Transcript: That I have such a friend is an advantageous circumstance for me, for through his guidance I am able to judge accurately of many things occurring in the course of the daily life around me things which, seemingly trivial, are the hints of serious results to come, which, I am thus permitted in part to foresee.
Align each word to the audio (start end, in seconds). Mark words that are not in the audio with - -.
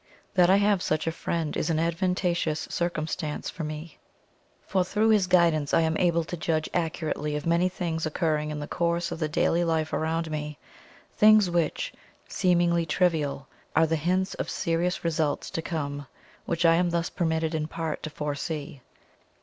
That 0.33 0.49
I 0.49 0.55
have 0.55 0.81
such 0.81 1.05
a 1.05 1.11
friend 1.11 1.55
is 1.55 1.69
an 1.69 1.77
advantageous 1.77 2.61
circumstance 2.71 3.51
for 3.51 3.63
me, 3.63 3.99
for 4.65 4.83
through 4.83 5.09
his 5.09 5.27
guidance 5.27 5.75
I 5.75 5.81
am 5.81 5.95
able 5.97 6.23
to 6.23 6.35
judge 6.35 6.67
accurately 6.73 7.35
of 7.35 7.45
many 7.45 7.69
things 7.69 8.07
occurring 8.07 8.49
in 8.49 8.59
the 8.59 8.67
course 8.67 9.11
of 9.11 9.19
the 9.19 9.29
daily 9.29 9.63
life 9.63 9.93
around 9.93 10.31
me 10.31 10.57
things 11.15 11.51
which, 11.51 11.93
seemingly 12.27 12.83
trivial, 12.87 13.47
are 13.75 13.85
the 13.85 13.95
hints 13.95 14.33
of 14.33 14.49
serious 14.49 15.03
results 15.03 15.51
to 15.51 15.61
come, 15.61 16.07
which, 16.47 16.65
I 16.65 16.77
am 16.77 16.89
thus 16.89 17.11
permitted 17.11 17.53
in 17.53 17.67
part 17.67 18.01
to 18.01 18.09
foresee. 18.09 18.81